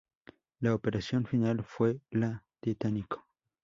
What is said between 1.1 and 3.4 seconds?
final fue la Titánico.